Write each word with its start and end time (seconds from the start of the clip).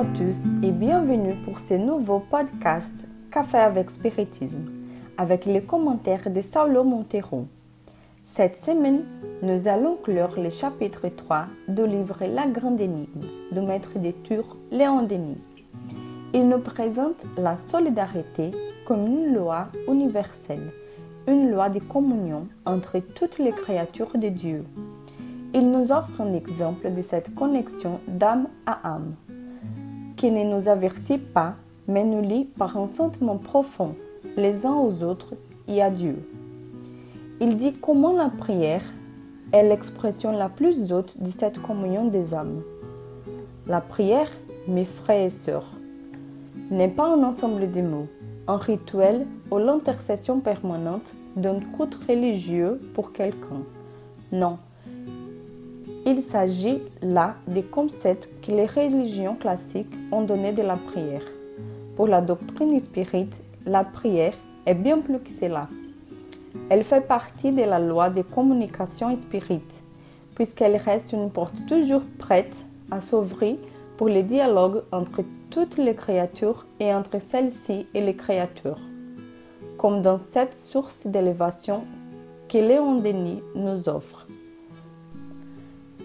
à 0.00 0.04
tous 0.16 0.46
et 0.62 0.70
bienvenue 0.70 1.34
pour 1.44 1.60
ce 1.60 1.74
nouveau 1.74 2.20
podcast 2.20 3.06
Café 3.30 3.58
avec 3.58 3.90
Spiritisme 3.90 4.64
avec 5.18 5.44
les 5.44 5.60
commentaires 5.60 6.30
de 6.30 6.40
Saulo 6.40 6.84
Montero. 6.84 7.46
Cette 8.24 8.56
semaine, 8.56 9.02
nous 9.42 9.68
allons 9.68 9.96
clore 9.96 10.40
le 10.40 10.48
chapitre 10.48 11.08
3 11.14 11.44
du 11.68 11.86
livre 11.86 12.16
La 12.22 12.46
Grande 12.46 12.80
Énigme 12.80 13.20
du 13.52 13.60
maître 13.60 13.98
des 13.98 14.14
Tours 14.14 14.56
Léon 14.70 15.02
Denis. 15.02 15.44
Il 16.32 16.48
nous 16.48 16.60
présente 16.60 17.22
la 17.36 17.58
solidarité 17.58 18.52
comme 18.86 19.06
une 19.06 19.34
loi 19.34 19.66
universelle, 19.86 20.72
une 21.28 21.50
loi 21.50 21.68
de 21.68 21.80
communion 21.80 22.46
entre 22.64 23.00
toutes 23.00 23.38
les 23.38 23.52
créatures 23.52 24.16
de 24.16 24.30
Dieu. 24.30 24.64
Il 25.52 25.70
nous 25.70 25.92
offre 25.92 26.22
un 26.22 26.32
exemple 26.32 26.90
de 26.90 27.02
cette 27.02 27.34
connexion 27.34 28.00
d'âme 28.08 28.46
à 28.64 28.94
âme, 28.94 29.14
qui 30.20 30.30
ne 30.30 30.44
nous 30.44 30.68
avertit 30.68 31.16
pas, 31.16 31.54
mais 31.88 32.04
nous 32.04 32.20
lie 32.20 32.44
par 32.44 32.76
un 32.76 32.88
sentiment 32.88 33.38
profond 33.38 33.94
les 34.36 34.66
uns 34.66 34.74
aux 34.74 35.02
autres 35.02 35.32
et 35.66 35.80
à 35.80 35.88
Dieu. 35.88 36.16
Il 37.40 37.56
dit 37.56 37.72
comment 37.72 38.12
la 38.12 38.28
prière 38.28 38.82
est 39.50 39.66
l'expression 39.66 40.32
la 40.32 40.50
plus 40.50 40.92
haute 40.92 41.16
de 41.18 41.30
cette 41.30 41.62
communion 41.62 42.04
des 42.04 42.34
âmes. 42.34 42.60
La 43.66 43.80
prière, 43.80 44.30
mes 44.68 44.84
frères 44.84 45.24
et 45.24 45.30
sœurs, 45.30 45.72
n'est 46.70 46.88
pas 46.88 47.06
un 47.06 47.22
ensemble 47.22 47.72
de 47.72 47.80
mots, 47.80 48.08
un 48.46 48.58
rituel 48.58 49.26
ou 49.50 49.56
l'intercession 49.56 50.40
permanente 50.40 51.14
d'un 51.34 51.60
culte 51.60 51.98
religieux 52.06 52.78
pour 52.92 53.14
quelqu'un. 53.14 53.62
Non. 54.32 54.58
Il 56.06 56.22
s'agit 56.22 56.78
là 57.02 57.34
des 57.46 57.62
concepts 57.62 58.28
que 58.42 58.52
les 58.52 58.64
religions 58.64 59.34
classiques 59.34 59.94
ont 60.10 60.22
donnés 60.22 60.52
de 60.52 60.62
la 60.62 60.76
prière. 60.76 61.22
Pour 61.94 62.08
la 62.08 62.22
doctrine 62.22 62.80
spirite, 62.80 63.34
la 63.66 63.84
prière 63.84 64.32
est 64.64 64.74
bien 64.74 64.98
plus 64.98 65.18
que 65.18 65.30
cela. 65.30 65.68
Elle 66.70 66.84
fait 66.84 67.06
partie 67.06 67.52
de 67.52 67.62
la 67.62 67.78
loi 67.78 68.08
de 68.08 68.22
communication 68.22 69.14
spirite, 69.14 69.82
puisqu'elle 70.34 70.76
reste 70.76 71.12
une 71.12 71.30
porte 71.30 71.54
toujours 71.68 72.02
prête 72.18 72.56
à 72.90 73.02
s'ouvrir 73.02 73.56
pour 73.98 74.08
les 74.08 74.22
dialogues 74.22 74.82
entre 74.92 75.22
toutes 75.50 75.76
les 75.76 75.94
créatures 75.94 76.64
et 76.80 76.94
entre 76.94 77.20
celles-ci 77.20 77.86
et 77.92 78.00
les 78.00 78.16
créatures, 78.16 78.80
comme 79.76 80.00
dans 80.00 80.18
cette 80.18 80.56
source 80.56 81.06
d'élévation 81.06 81.84
que 82.48 82.56
Léon 82.56 83.00
Denis 83.00 83.42
nous 83.54 83.86
offre. 83.88 84.26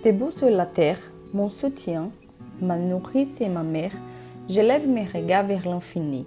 Debout 0.05 0.31
sur 0.31 0.49
la 0.49 0.65
terre, 0.65 0.99
mon 1.33 1.49
soutien, 1.49 2.11
ma 2.61 2.77
nourrice 2.77 3.41
et 3.41 3.49
ma 3.49 3.63
mère, 3.63 3.91
je 4.47 4.61
lève 4.61 4.87
mes 4.87 5.05
regards 5.05 5.47
vers 5.47 5.67
l'infini 5.67 6.25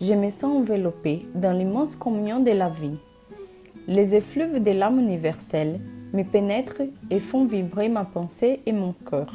je 0.00 0.14
me 0.14 0.30
sens 0.30 0.56
enveloppé 0.56 1.26
dans 1.34 1.52
l'immense 1.52 1.96
communion 1.96 2.40
de 2.40 2.50
la 2.50 2.68
vie. 2.68 2.98
Les 3.88 4.14
effluves 4.14 4.62
de 4.62 4.70
l'âme 4.72 4.98
universelle 4.98 5.80
me 6.12 6.22
pénètrent 6.22 6.82
et 7.10 7.20
font 7.20 7.44
vibrer 7.44 7.88
ma 7.88 8.04
pensée 8.04 8.60
et 8.66 8.72
mon 8.72 8.94
cœur. 9.08 9.32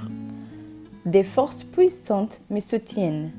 Des 1.06 1.24
forces 1.24 1.64
puissantes 1.64 2.42
me 2.50 2.60
soutiennent, 2.60 3.32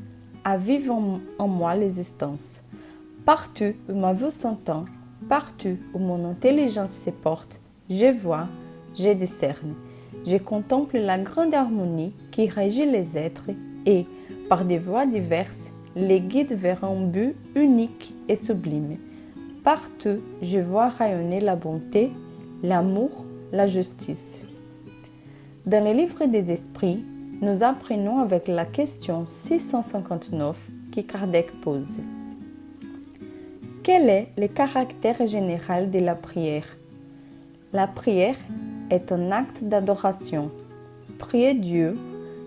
avivant 0.45 1.21
en 1.39 1.49
moi 1.49 1.75
l'existence. 1.77 2.63
Partout 3.25 3.75
où 3.89 3.95
ma 3.95 4.13
vue 4.13 4.31
s'entend, 4.31 4.87
partout 5.29 5.77
où 5.95 5.99
mon 5.99 6.25
intelligence 6.25 7.01
se 7.05 7.11
porte, 7.11 7.61
je 7.89 8.11
vois, 8.11 8.49
je 8.97 9.11
discerne, 9.13 9.75
je 10.27 10.37
contemple 10.37 10.99
la 10.99 11.19
grande 11.19 11.55
harmonie 11.55 12.13
qui 12.31 12.49
régit 12.49 12.87
les 12.87 13.19
êtres 13.19 13.51
et, 13.87 14.07
par 14.49 14.65
des 14.65 14.79
voies 14.79 15.07
diverses, 15.07 15.73
les 15.97 16.21
guide 16.21 16.53
vers 16.53 16.85
un 16.85 17.07
but 17.07 17.35
unique 17.55 18.15
et 18.29 18.37
sublime. 18.37 18.97
Partout, 19.65 20.21
je 20.41 20.59
vois 20.59 20.89
rayonner 20.89 21.41
la 21.41 21.57
bonté, 21.57 22.11
l'amour, 22.63 23.25
la 23.53 23.67
justice. 23.67 24.45
Dans 25.67 25.85
le 25.85 25.93
livre 25.93 26.27
des 26.27 26.51
esprits, 26.51 27.05
nous 27.41 27.63
apprenons 27.63 28.19
avec 28.19 28.49
la 28.49 28.65
question 28.65 29.25
659 29.27 30.57
que 30.95 31.01
Kardec 31.01 31.53
pose. 31.61 31.99
Quel 33.83 34.09
est 34.09 34.29
le 34.39 34.47
caractère 34.47 35.27
général 35.27 35.91
de 35.91 35.99
la 35.99 36.15
prière? 36.15 36.67
La 37.73 37.87
prière 37.87 38.37
est 38.93 39.11
un 39.11 39.31
acte 39.31 39.65
d'adoration. 39.65 40.51
Prier 41.19 41.55
Dieu, 41.55 41.97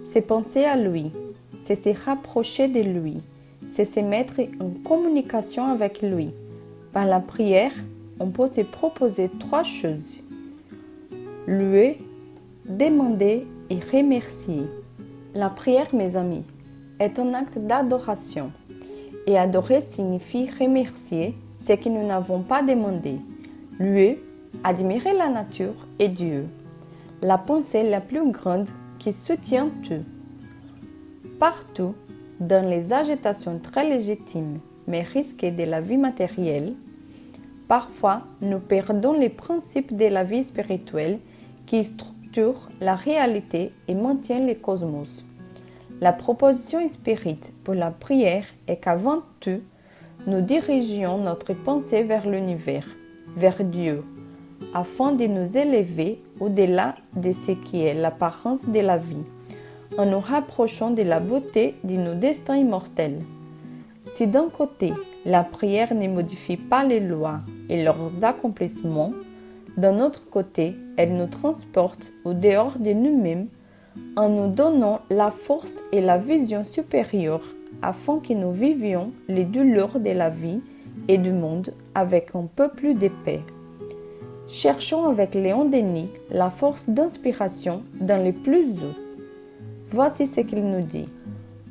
c'est 0.04 0.22
penser 0.22 0.64
à 0.64 0.76
lui, 0.76 1.12
c'est 1.64 1.76
se 1.76 1.90
rapprocher 2.06 2.68
de 2.68 2.82
lui, 2.82 3.18
c'est 3.68 3.86
se 3.86 4.00
mettre 4.00 4.42
en 4.60 4.70
communication 4.88 5.66
avec 5.66 6.04
lui. 6.04 6.30
Par 6.94 7.08
la 7.08 7.20
prière, 7.20 7.72
on 8.20 8.28
peut 8.28 8.48
se 8.48 8.62
proposer 8.62 9.30
trois 9.40 9.64
choses. 9.64 10.18
Louer, 11.48 11.98
demander 12.66 13.48
et 13.72 13.80
remercier. 13.92 14.62
La 15.34 15.50
prière, 15.50 15.94
mes 15.94 16.16
amis, 16.16 16.44
est 17.00 17.18
un 17.18 17.34
acte 17.34 17.58
d'adoration. 17.58 18.52
Et 19.26 19.38
adorer 19.38 19.82
signifie 19.82 20.48
remercier 20.60 21.34
ce 21.58 21.74
que 21.74 21.90
nous 21.90 22.06
n'avons 22.06 22.42
pas 22.42 22.62
demandé. 22.62 23.16
Louer, 23.80 24.20
admirer 24.64 25.14
la 25.14 25.30
nature 25.30 25.76
et 26.00 26.10
Dieu. 26.10 26.48
La 27.22 27.38
pensée 27.38 27.84
la 27.90 28.02
plus 28.02 28.32
grande 28.32 28.70
qui 29.00 29.14
soutient 29.14 29.70
tout. 29.84 30.04
Partout, 31.40 31.96
dans 32.40 32.68
les 32.68 32.94
agitations 32.94 33.60
très 33.60 33.88
légitimes 33.88 34.60
mais 34.88 35.02
risquées 35.02 35.52
de 35.52 35.64
la 35.64 35.82
vie 35.82 35.98
matérielle, 35.98 36.74
parfois 37.68 38.22
nous 38.42 38.60
perdons 38.60 39.14
les 39.14 39.30
principes 39.30 39.96
de 39.96 40.06
la 40.06 40.24
vie 40.24 40.44
spirituelle 40.44 41.20
qui 41.66 41.84
structurent 41.84 42.70
la 42.82 42.96
réalité 42.96 43.72
et 43.88 43.96
maintiennent 43.96 44.48
le 44.48 44.56
cosmos. 44.56 45.26
La 46.02 46.12
proposition 46.12 46.88
spirite 46.90 47.54
pour 47.64 47.74
la 47.74 47.90
prière 47.90 48.46
est 48.68 48.78
qu'avant 48.78 49.22
tout, 49.40 49.62
nous 50.28 50.42
dirigions 50.42 51.18
notre 51.18 51.54
pensée 51.54 52.04
vers 52.04 52.28
l'univers, 52.28 52.88
vers 53.36 53.64
Dieu, 53.64 54.04
afin 54.74 55.12
de 55.12 55.26
nous 55.26 55.58
élever 55.58 56.22
au-delà 56.40 56.96
de 57.16 57.32
ce 57.32 57.52
qui 57.52 57.82
est 57.82 57.94
l'apparence 57.94 58.68
de 58.68 58.80
la 58.80 58.98
vie 58.98 59.24
en 59.98 60.06
nous 60.06 60.20
rapprochant 60.20 60.92
de 60.92 61.04
la 61.04 61.20
beauté 61.20 61.76
de 61.84 61.96
nos 61.96 62.16
destins 62.16 62.58
immortels. 62.58 63.22
Si 64.06 64.28
d'un 64.28 64.50
côté, 64.50 64.94
la 65.26 65.44
prière 65.44 65.94
ne 65.94 66.08
modifie 66.08 66.58
pas 66.58 66.84
les 66.84 67.00
lois 67.00 67.40
et 67.70 67.84
leurs 67.84 68.24
accomplissements, 68.24 69.14
d'un 69.78 70.00
autre 70.00 70.30
côté, 70.30 70.76
elle 70.98 71.14
nous 71.14 71.28
transporte 71.28 72.14
au 72.24 72.34
dehors 72.34 72.78
de 72.80 72.94
nous-mêmes 72.94 73.48
en 74.16 74.30
nous 74.30 74.48
donnant 74.48 75.02
la 75.10 75.32
force 75.32 75.84
et 75.92 76.02
la 76.02 76.18
vision 76.18 76.64
supérieure 76.64 77.44
afin 77.82 78.20
que 78.20 78.34
nous 78.34 78.52
vivions 78.52 79.12
les 79.28 79.44
douleurs 79.44 80.00
de 80.00 80.12
la 80.12 80.30
vie 80.30 80.62
et 81.08 81.18
du 81.18 81.32
monde 81.32 81.74
avec 81.94 82.36
un 82.36 82.48
peu 82.54 82.70
plus 82.70 82.94
de 82.94 83.10
paix. 83.24 83.42
Cherchons 84.48 85.06
avec 85.06 85.34
Léon 85.34 85.66
Denis 85.66 86.10
la 86.30 86.52
force 86.52 86.88
d'inspiration 86.88 87.82
dans 88.00 88.24
les 88.24 88.32
plus 88.32 88.70
hauts 88.70 89.00
Voici 89.88 90.28
ce 90.28 90.42
qu'il 90.42 90.64
nous 90.64 90.82
dit. 90.82 91.10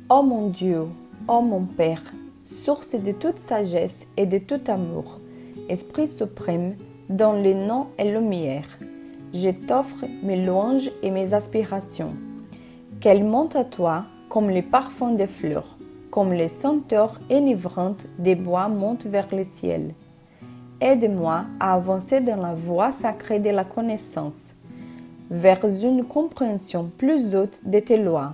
Ô 0.09 0.15
oh 0.15 0.23
mon 0.23 0.49
Dieu, 0.49 0.79
ô 0.79 0.87
oh 1.29 1.41
mon 1.41 1.61
Père, 1.61 2.01
source 2.43 2.95
de 2.95 3.13
toute 3.13 3.39
sagesse 3.39 4.05
et 4.17 4.25
de 4.25 4.39
tout 4.39 4.59
amour, 4.67 5.19
Esprit 5.69 6.09
suprême, 6.09 6.75
dont 7.09 7.41
le 7.41 7.53
nom 7.53 7.87
est 7.97 8.11
lumière, 8.11 8.67
je 9.33 9.51
t'offre 9.51 10.05
mes 10.21 10.45
louanges 10.45 10.91
et 11.01 11.11
mes 11.11 11.33
aspirations. 11.33 12.13
Qu'elles 12.99 13.23
montent 13.23 13.55
à 13.55 13.63
toi 13.63 14.03
comme 14.27 14.49
les 14.49 14.61
parfums 14.61 15.15
des 15.15 15.27
fleurs, 15.27 15.77
comme 16.11 16.33
les 16.33 16.49
senteurs 16.49 17.21
enivrantes 17.31 18.07
des 18.19 18.35
bois 18.35 18.67
montent 18.67 19.05
vers 19.05 19.33
le 19.33 19.43
ciel. 19.43 19.93
Aide-moi 20.81 21.45
à 21.57 21.73
avancer 21.73 22.19
dans 22.19 22.35
la 22.35 22.53
voie 22.53 22.91
sacrée 22.91 23.39
de 23.39 23.49
la 23.49 23.63
connaissance 23.63 24.53
vers 25.31 25.63
une 25.63 26.03
compréhension 26.03 26.91
plus 26.97 27.33
haute 27.33 27.61
de 27.65 27.79
tes 27.79 27.95
lois, 27.95 28.33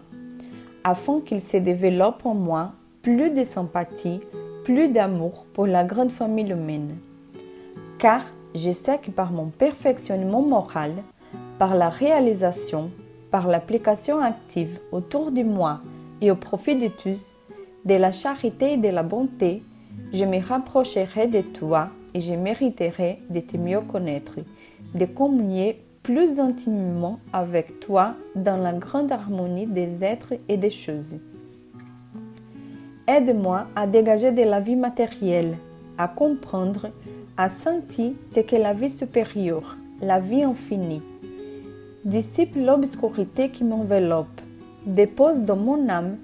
afin 0.83 1.21
qu'il 1.21 1.39
se 1.39 1.57
développe 1.57 2.25
en 2.25 2.33
moi 2.33 2.71
plus 3.03 3.29
de 3.29 3.43
sympathie, 3.43 4.21
plus 4.63 4.89
d'amour 4.89 5.45
pour 5.53 5.67
la 5.67 5.83
grande 5.83 6.11
famille 6.11 6.49
humaine. 6.49 6.95
Car 7.99 8.23
je 8.55 8.71
sais 8.71 8.97
que 8.97 9.11
par 9.11 9.31
mon 9.31 9.47
perfectionnement 9.47 10.41
moral, 10.41 10.91
par 11.59 11.75
la 11.75 11.89
réalisation, 11.89 12.89
par 13.29 13.47
l'application 13.47 14.19
active 14.19 14.79
autour 14.91 15.31
de 15.31 15.43
moi 15.43 15.81
et 16.21 16.31
au 16.31 16.35
profit 16.35 16.79
de 16.79 16.87
tous, 16.87 17.35
de 17.85 17.93
la 17.93 18.11
charité 18.11 18.73
et 18.73 18.77
de 18.77 18.89
la 18.89 19.03
bonté, 19.03 19.61
je 20.11 20.25
me 20.25 20.41
rapprocherai 20.41 21.27
de 21.27 21.41
toi 21.41 21.89
et 22.13 22.21
je 22.21 22.33
mériterai 22.33 23.19
de 23.29 23.39
te 23.39 23.57
mieux 23.57 23.81
connaître, 23.81 24.35
de 24.93 25.05
communier 25.05 25.81
plus 26.03 26.39
intimement 26.39 27.19
avec 27.31 27.79
toi 27.79 28.15
dans 28.35 28.57
la 28.57 28.73
grande 28.73 29.11
harmonie 29.11 29.67
des 29.67 30.03
êtres 30.03 30.33
et 30.49 30.57
des 30.57 30.69
choses. 30.69 31.17
Aide-moi 33.07 33.67
à 33.75 33.87
dégager 33.87 34.31
de 34.31 34.43
la 34.43 34.59
vie 34.59 34.75
matérielle, 34.75 35.57
à 35.97 36.07
comprendre, 36.07 36.89
à 37.37 37.49
sentir 37.49 38.13
ce 38.33 38.39
qu'est 38.39 38.59
la 38.59 38.73
vie 38.73 38.89
supérieure, 38.89 39.77
la 40.01 40.19
vie 40.19 40.43
infinie. 40.43 41.01
Dissipe 42.05 42.55
l'obscurité 42.55 43.49
qui 43.49 43.63
m'enveloppe, 43.63 44.41
dépose 44.85 45.41
dans 45.41 45.55
mon 45.55 45.87
âme 45.89 46.17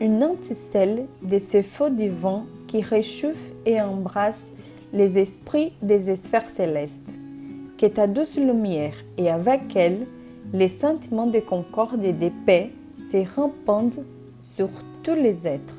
une 0.00 0.22
anticelle 0.22 1.06
de 1.22 1.38
ce 1.38 1.62
feu 1.62 1.90
divin 1.90 2.44
qui 2.66 2.82
réchauffe 2.82 3.52
et 3.64 3.80
embrasse 3.80 4.53
les 4.94 5.18
esprits 5.18 5.72
des 5.82 6.14
sphères 6.16 6.48
célestes. 6.48 7.10
Que 7.76 7.86
ta 7.86 8.06
douce 8.06 8.38
lumière 8.38 8.94
et 9.18 9.28
avec 9.28 9.74
elle 9.74 10.06
les 10.52 10.68
sentiments 10.68 11.26
de 11.26 11.40
concorde 11.40 12.04
et 12.04 12.12
de 12.12 12.30
paix 12.46 12.70
se 13.10 13.16
répandent 13.16 14.04
sur 14.40 14.68
tous 15.02 15.14
les 15.14 15.46
êtres. 15.46 15.74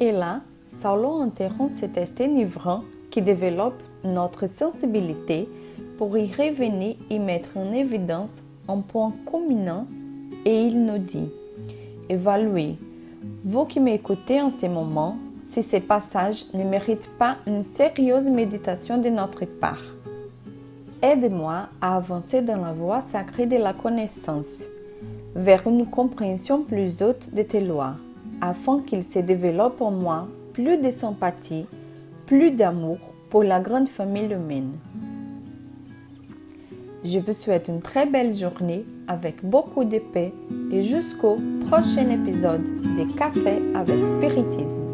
Et 0.00 0.10
là, 0.10 0.42
Saulo 0.82 1.20
interrompt 1.20 1.70
cet 1.70 1.92
test 1.92 2.20
enivrant 2.20 2.82
qui 3.10 3.22
développe 3.22 3.82
notre 4.04 4.48
sensibilité 4.48 5.48
pour 5.96 6.18
y 6.18 6.26
revenir 6.26 6.96
et 7.10 7.18
mettre 7.18 7.56
en 7.56 7.72
évidence 7.72 8.42
un 8.68 8.80
point 8.80 9.12
commun 9.24 9.86
et 10.44 10.62
il 10.62 10.84
nous 10.84 10.98
dit 10.98 11.28
Évaluez, 12.08 12.76
vous 13.44 13.64
qui 13.64 13.80
m'écoutez 13.80 14.40
en 14.40 14.50
ce 14.50 14.66
moment, 14.66 15.16
si 15.48 15.62
ces 15.62 15.80
passages 15.80 16.44
ne 16.52 16.62
méritent 16.62 17.10
pas 17.18 17.36
une 17.46 17.62
sérieuse 17.62 18.28
méditation 18.28 18.98
de 18.98 19.08
notre 19.08 19.46
part. 19.46 19.82
Aide-moi 21.02 21.68
à 21.80 21.96
avancer 21.96 22.42
dans 22.42 22.60
la 22.62 22.72
voie 22.72 23.00
sacrée 23.00 23.46
de 23.46 23.56
la 23.56 23.72
connaissance, 23.72 24.64
vers 25.34 25.66
une 25.66 25.86
compréhension 25.86 26.62
plus 26.62 27.02
haute 27.02 27.32
de 27.32 27.42
tes 27.42 27.60
lois, 27.60 27.94
afin 28.40 28.80
qu'il 28.80 29.02
se 29.02 29.20
développe 29.20 29.80
en 29.80 29.90
moi 29.90 30.28
plus 30.52 30.76
de 30.76 30.90
sympathie, 30.90 31.66
plus 32.26 32.50
d'amour 32.50 32.98
pour 33.30 33.42
la 33.42 33.60
grande 33.60 33.88
famille 33.88 34.32
humaine. 34.32 34.72
Je 37.04 37.20
vous 37.20 37.32
souhaite 37.32 37.68
une 37.68 37.80
très 37.80 38.06
belle 38.06 38.34
journée 38.34 38.84
avec 39.06 39.42
beaucoup 39.42 39.84
de 39.84 39.98
paix 39.98 40.32
et 40.72 40.82
jusqu'au 40.82 41.36
prochain 41.68 42.10
épisode 42.10 42.64
des 42.96 43.06
Cafés 43.14 43.62
avec 43.74 43.96
Spiritisme. 44.16 44.87